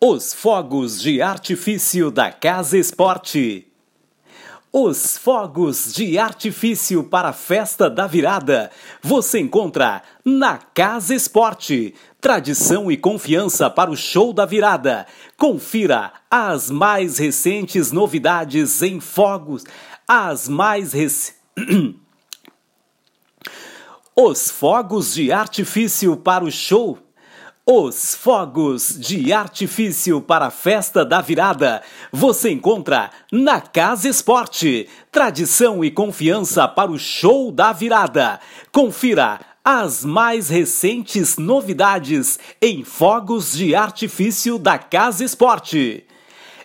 [0.00, 3.66] Os fogos de artifício da Casa Esporte.
[4.72, 8.70] Os fogos de artifício para a festa da virada
[9.02, 11.96] você encontra na Casa Esporte.
[12.20, 15.04] Tradição e confiança para o show da virada.
[15.36, 19.64] Confira as mais recentes novidades em fogos.
[20.06, 21.34] As mais recentes.
[24.14, 26.98] Os fogos de artifício para o show
[27.70, 34.88] os fogos de artifício para a festa da virada você encontra na Casa Esporte.
[35.12, 38.40] Tradição e confiança para o show da virada.
[38.72, 46.06] Confira as mais recentes novidades em fogos de artifício da Casa Esporte.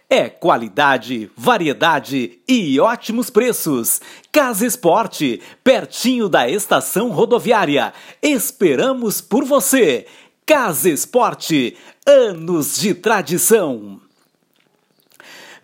[0.10, 4.00] É qualidade, variedade e ótimos preços.
[4.32, 7.92] Casa Esporte, pertinho da estação rodoviária.
[8.22, 10.06] Esperamos por você.
[10.46, 14.02] Casa Esporte, anos de tradição.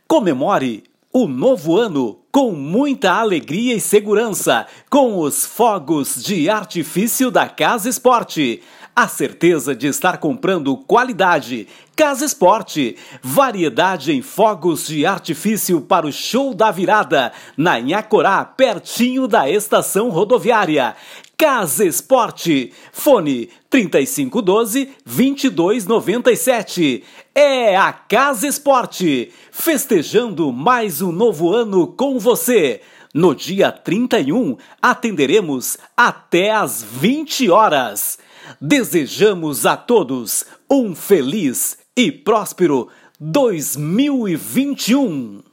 [0.08, 7.47] Comemore o novo ano com muita alegria e segurança com os fogos de artifício da
[7.47, 8.61] Casa Esporte.
[8.95, 11.67] A certeza de estar comprando qualidade.
[11.95, 19.27] Casa Esporte, variedade em fogos de artifício para o show da virada, na Inhacorá, pertinho
[19.27, 20.95] da estação rodoviária.
[21.39, 27.03] Casa Esporte, fone 3512 2297.
[27.33, 31.88] É a Casa Esporte, festejando mais um novo ano
[32.20, 32.81] você.
[33.14, 38.20] No dia 31, atenderemos até às 20 horas.
[38.62, 42.88] Desejamos a todos um feliz e próspero
[43.20, 45.48] 2021.